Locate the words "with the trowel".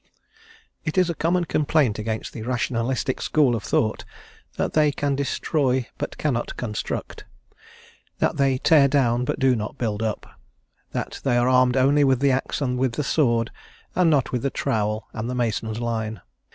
14.31-15.07